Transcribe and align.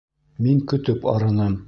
Мин 0.45 0.63
көтөп 0.73 1.07
арыным. 1.15 1.57